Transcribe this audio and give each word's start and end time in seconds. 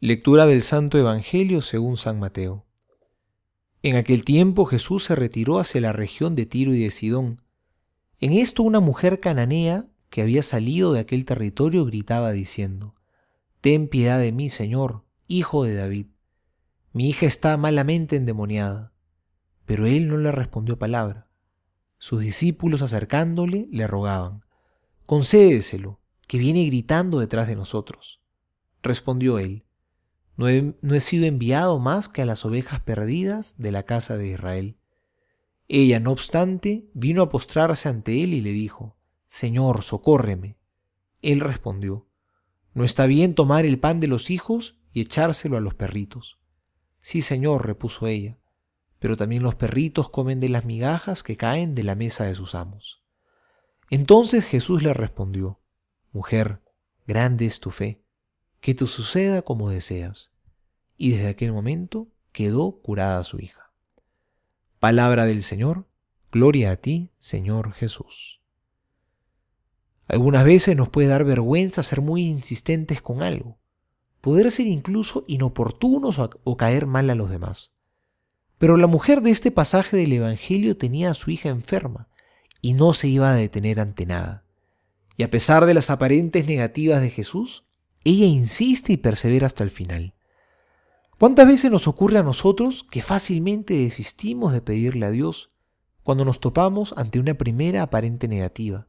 Lectura 0.00 0.46
del 0.46 0.62
Santo 0.62 0.96
Evangelio 0.96 1.60
según 1.60 1.96
San 1.96 2.20
Mateo. 2.20 2.64
En 3.82 3.96
aquel 3.96 4.22
tiempo 4.22 4.64
Jesús 4.64 5.02
se 5.02 5.16
retiró 5.16 5.58
hacia 5.58 5.80
la 5.80 5.92
región 5.92 6.36
de 6.36 6.46
Tiro 6.46 6.72
y 6.72 6.84
de 6.84 6.92
Sidón. 6.92 7.42
En 8.20 8.32
esto 8.32 8.62
una 8.62 8.78
mujer 8.78 9.18
cananea 9.18 9.88
que 10.08 10.22
había 10.22 10.44
salido 10.44 10.92
de 10.92 11.00
aquel 11.00 11.24
territorio 11.24 11.84
gritaba 11.84 12.30
diciendo, 12.30 12.94
Ten 13.60 13.88
piedad 13.88 14.20
de 14.20 14.30
mí, 14.30 14.50
Señor, 14.50 15.02
hijo 15.26 15.64
de 15.64 15.74
David. 15.74 16.06
Mi 16.92 17.08
hija 17.08 17.26
está 17.26 17.56
malamente 17.56 18.14
endemoniada. 18.14 18.92
Pero 19.66 19.86
él 19.86 20.06
no 20.06 20.16
le 20.16 20.30
respondió 20.30 20.78
palabra. 20.78 21.28
Sus 21.98 22.20
discípulos 22.20 22.82
acercándole 22.82 23.66
le 23.72 23.88
rogaban, 23.88 24.44
Concédeselo, 25.06 25.98
que 26.28 26.38
viene 26.38 26.64
gritando 26.66 27.18
detrás 27.18 27.48
de 27.48 27.56
nosotros. 27.56 28.22
Respondió 28.80 29.40
él, 29.40 29.64
no 30.38 30.46
he, 30.48 31.00
sido 31.00 31.26
enviado 31.26 31.80
más 31.80 32.08
que 32.08 32.22
a 32.22 32.24
las 32.24 32.44
ovejas 32.44 32.80
perdidas 32.80 33.56
de 33.58 33.72
la 33.72 33.82
casa 33.82 34.16
de 34.16 34.28
Israel. 34.28 34.78
Ella, 35.66 35.98
no 35.98 36.12
obstante, 36.12 36.88
vino 36.94 37.22
a 37.22 37.28
postrarse 37.28 37.88
ante 37.88 38.22
él 38.22 38.32
y 38.34 38.40
le 38.40 38.52
dijo, 38.52 38.96
Señor, 39.26 39.82
socórreme. 39.82 40.56
Él 41.22 41.40
respondió, 41.40 42.06
No 42.72 42.84
está 42.84 43.06
bien 43.06 43.34
tomar 43.34 43.66
el 43.66 43.80
pan 43.80 43.98
de 43.98 44.06
los 44.06 44.30
hijos 44.30 44.78
y 44.92 45.00
echárselo 45.00 45.56
a 45.56 45.60
los 45.60 45.74
perritos. 45.74 46.38
Sí, 47.00 47.20
Señor, 47.20 47.66
repuso 47.66 48.06
ella, 48.06 48.38
pero 49.00 49.16
también 49.16 49.42
los 49.42 49.56
perritos 49.56 50.08
comen 50.08 50.38
de 50.38 50.50
las 50.50 50.64
migajas 50.64 51.24
que 51.24 51.36
caen 51.36 51.74
de 51.74 51.82
la 51.82 51.96
mesa 51.96 52.26
de 52.26 52.36
sus 52.36 52.54
amos. 52.54 53.02
Entonces 53.90 54.44
Jesús 54.44 54.84
le 54.84 54.94
respondió, 54.94 55.60
Mujer, 56.12 56.62
grande 57.08 57.44
es 57.46 57.58
tu 57.58 57.70
fe 57.70 58.04
que 58.60 58.74
te 58.74 58.86
suceda 58.86 59.42
como 59.42 59.70
deseas. 59.70 60.32
Y 60.96 61.12
desde 61.12 61.28
aquel 61.28 61.52
momento 61.52 62.08
quedó 62.32 62.80
curada 62.80 63.22
su 63.24 63.38
hija. 63.38 63.72
Palabra 64.78 65.26
del 65.26 65.42
Señor, 65.42 65.86
gloria 66.30 66.72
a 66.72 66.76
ti, 66.76 67.12
Señor 67.18 67.72
Jesús. 67.72 68.40
Algunas 70.06 70.44
veces 70.44 70.76
nos 70.76 70.88
puede 70.88 71.08
dar 71.08 71.24
vergüenza 71.24 71.82
ser 71.82 72.00
muy 72.00 72.26
insistentes 72.26 73.02
con 73.02 73.22
algo, 73.22 73.58
poder 74.20 74.50
ser 74.50 74.66
incluso 74.66 75.24
inoportunos 75.28 76.18
o 76.18 76.56
caer 76.56 76.86
mal 76.86 77.10
a 77.10 77.14
los 77.14 77.30
demás. 77.30 77.72
Pero 78.56 78.76
la 78.76 78.86
mujer 78.86 79.20
de 79.20 79.30
este 79.30 79.50
pasaje 79.50 79.96
del 79.96 80.12
Evangelio 80.12 80.76
tenía 80.76 81.10
a 81.10 81.14
su 81.14 81.30
hija 81.30 81.48
enferma 81.48 82.08
y 82.60 82.74
no 82.74 82.92
se 82.92 83.08
iba 83.08 83.30
a 83.30 83.36
detener 83.36 83.78
ante 83.80 84.06
nada. 84.06 84.44
Y 85.16 85.22
a 85.22 85.30
pesar 85.30 85.66
de 85.66 85.74
las 85.74 85.90
aparentes 85.90 86.46
negativas 86.46 87.00
de 87.00 87.10
Jesús, 87.10 87.64
ella 88.08 88.26
insiste 88.26 88.92
y 88.94 88.96
persevera 88.96 89.46
hasta 89.46 89.64
el 89.64 89.70
final. 89.70 90.14
¿Cuántas 91.18 91.46
veces 91.46 91.70
nos 91.70 91.88
ocurre 91.88 92.18
a 92.18 92.22
nosotros 92.22 92.84
que 92.84 93.02
fácilmente 93.02 93.74
desistimos 93.74 94.52
de 94.52 94.62
pedirle 94.62 95.04
a 95.04 95.10
Dios 95.10 95.52
cuando 96.02 96.24
nos 96.24 96.40
topamos 96.40 96.94
ante 96.96 97.18
una 97.18 97.34
primera 97.34 97.82
aparente 97.82 98.26
negativa 98.26 98.88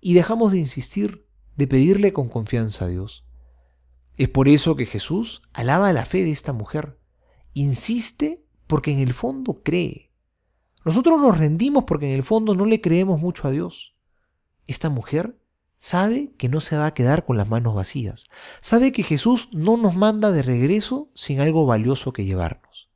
y 0.00 0.12
dejamos 0.12 0.52
de 0.52 0.58
insistir, 0.58 1.26
de 1.56 1.66
pedirle 1.66 2.12
con 2.12 2.28
confianza 2.28 2.84
a 2.84 2.88
Dios? 2.88 3.24
Es 4.16 4.28
por 4.28 4.48
eso 4.48 4.76
que 4.76 4.84
Jesús 4.84 5.40
alaba 5.52 5.92
la 5.92 6.04
fe 6.04 6.24
de 6.24 6.32
esta 6.32 6.52
mujer. 6.52 6.98
Insiste 7.54 8.44
porque 8.66 8.90
en 8.90 8.98
el 8.98 9.14
fondo 9.14 9.62
cree. 9.62 10.12
Nosotros 10.84 11.20
nos 11.20 11.38
rendimos 11.38 11.84
porque 11.84 12.10
en 12.10 12.16
el 12.16 12.22
fondo 12.22 12.54
no 12.54 12.66
le 12.66 12.80
creemos 12.80 13.20
mucho 13.20 13.48
a 13.48 13.50
Dios. 13.50 13.96
Esta 14.66 14.90
mujer 14.90 15.37
Sabe 15.78 16.32
que 16.36 16.48
no 16.48 16.60
se 16.60 16.76
va 16.76 16.86
a 16.86 16.94
quedar 16.94 17.24
con 17.24 17.36
las 17.36 17.48
manos 17.48 17.74
vacías. 17.74 18.24
Sabe 18.60 18.90
que 18.90 19.04
Jesús 19.04 19.48
no 19.52 19.76
nos 19.76 19.94
manda 19.94 20.32
de 20.32 20.42
regreso 20.42 21.08
sin 21.14 21.40
algo 21.40 21.66
valioso 21.66 22.12
que 22.12 22.24
llevarnos. 22.24 22.90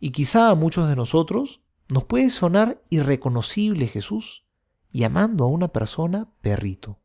Y 0.00 0.10
quizá 0.10 0.48
a 0.48 0.54
muchos 0.54 0.88
de 0.88 0.96
nosotros 0.96 1.60
nos 1.88 2.04
puede 2.04 2.30
sonar 2.30 2.82
irreconocible 2.88 3.86
Jesús 3.86 4.44
llamando 4.90 5.44
a 5.44 5.48
una 5.48 5.68
persona 5.68 6.28
perrito. 6.40 6.98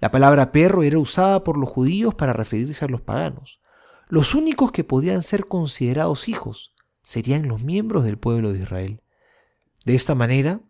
La 0.00 0.10
palabra 0.10 0.52
perro 0.52 0.82
era 0.82 0.98
usada 0.98 1.44
por 1.44 1.56
los 1.56 1.70
judíos 1.70 2.14
para 2.14 2.32
referirse 2.32 2.84
a 2.84 2.88
los 2.88 3.00
paganos. 3.00 3.60
Los 4.08 4.34
únicos 4.34 4.72
que 4.72 4.84
podían 4.84 5.22
ser 5.22 5.46
considerados 5.46 6.28
hijos 6.28 6.74
serían 7.02 7.48
los 7.48 7.62
miembros 7.62 8.04
del 8.04 8.18
pueblo 8.18 8.52
de 8.52 8.60
Israel. 8.60 9.02
De 9.84 9.94
esta 9.94 10.14
manera, 10.14 10.60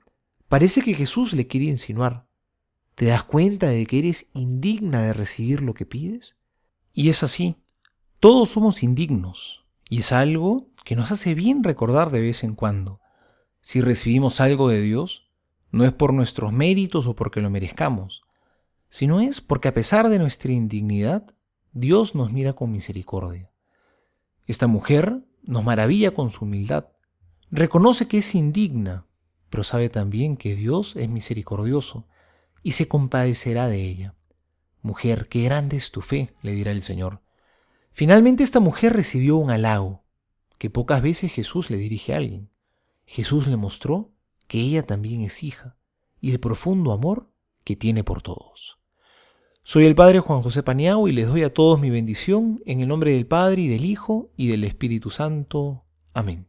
parece 0.48 0.82
que 0.82 0.94
Jesús 0.94 1.32
le 1.32 1.46
quiere 1.46 1.66
insinuar, 1.66 2.25
¿Te 2.96 3.04
das 3.04 3.24
cuenta 3.24 3.66
de 3.66 3.84
que 3.84 3.98
eres 3.98 4.30
indigna 4.32 5.02
de 5.02 5.12
recibir 5.12 5.60
lo 5.60 5.74
que 5.74 5.84
pides? 5.84 6.38
Y 6.94 7.10
es 7.10 7.22
así. 7.22 7.56
Todos 8.20 8.48
somos 8.48 8.82
indignos. 8.82 9.66
Y 9.90 9.98
es 9.98 10.12
algo 10.12 10.70
que 10.82 10.96
nos 10.96 11.12
hace 11.12 11.34
bien 11.34 11.62
recordar 11.62 12.10
de 12.10 12.22
vez 12.22 12.42
en 12.42 12.54
cuando. 12.54 13.00
Si 13.60 13.82
recibimos 13.82 14.40
algo 14.40 14.68
de 14.68 14.80
Dios, 14.80 15.28
no 15.70 15.84
es 15.84 15.92
por 15.92 16.14
nuestros 16.14 16.54
méritos 16.54 17.06
o 17.06 17.14
porque 17.14 17.42
lo 17.42 17.50
merezcamos, 17.50 18.22
sino 18.88 19.20
es 19.20 19.42
porque 19.42 19.68
a 19.68 19.74
pesar 19.74 20.08
de 20.08 20.18
nuestra 20.18 20.52
indignidad, 20.52 21.34
Dios 21.72 22.14
nos 22.14 22.32
mira 22.32 22.54
con 22.54 22.72
misericordia. 22.72 23.52
Esta 24.46 24.68
mujer 24.68 25.22
nos 25.42 25.64
maravilla 25.64 26.14
con 26.14 26.30
su 26.30 26.46
humildad. 26.46 26.86
Reconoce 27.50 28.08
que 28.08 28.18
es 28.18 28.34
indigna, 28.34 29.04
pero 29.50 29.64
sabe 29.64 29.90
también 29.90 30.38
que 30.38 30.56
Dios 30.56 30.96
es 30.96 31.10
misericordioso 31.10 32.06
y 32.66 32.72
se 32.72 32.88
compadecerá 32.88 33.68
de 33.68 33.80
ella. 33.80 34.16
Mujer, 34.82 35.28
qué 35.28 35.44
grande 35.44 35.76
es 35.76 35.92
tu 35.92 36.00
fe, 36.00 36.34
le 36.42 36.50
dirá 36.50 36.72
el 36.72 36.82
Señor. 36.82 37.22
Finalmente 37.92 38.42
esta 38.42 38.58
mujer 38.58 38.92
recibió 38.92 39.36
un 39.36 39.52
halago, 39.52 40.02
que 40.58 40.68
pocas 40.68 41.00
veces 41.00 41.32
Jesús 41.32 41.70
le 41.70 41.76
dirige 41.76 42.12
a 42.12 42.16
alguien. 42.16 42.50
Jesús 43.04 43.46
le 43.46 43.56
mostró 43.56 44.10
que 44.48 44.58
ella 44.58 44.82
también 44.82 45.20
es 45.20 45.44
hija, 45.44 45.76
y 46.20 46.32
el 46.32 46.40
profundo 46.40 46.90
amor 46.90 47.30
que 47.62 47.76
tiene 47.76 48.02
por 48.02 48.20
todos. 48.20 48.80
Soy 49.62 49.84
el 49.84 49.94
Padre 49.94 50.18
Juan 50.18 50.42
José 50.42 50.64
Paniagua 50.64 51.08
y 51.08 51.12
les 51.12 51.28
doy 51.28 51.44
a 51.44 51.54
todos 51.54 51.78
mi 51.78 51.90
bendición 51.90 52.60
en 52.66 52.80
el 52.80 52.88
nombre 52.88 53.12
del 53.12 53.28
Padre 53.28 53.62
y 53.62 53.68
del 53.68 53.84
Hijo 53.84 54.32
y 54.36 54.48
del 54.48 54.64
Espíritu 54.64 55.10
Santo. 55.10 55.84
Amén. 56.14 56.48